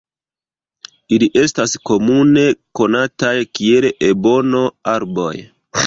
Ili 1.17 1.27
estas 1.41 1.75
komune 1.91 2.47
konataj 2.83 3.37
kiel 3.61 3.91
ebono-arboj. 4.13 5.35